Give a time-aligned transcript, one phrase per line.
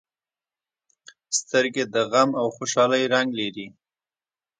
[1.39, 3.67] سترګې د غم او خوشالۍ رنګ لري